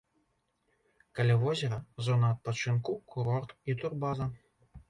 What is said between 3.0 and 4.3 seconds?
курорт і турбаза.